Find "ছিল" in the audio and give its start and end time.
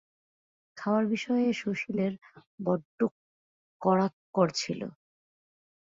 4.55-4.81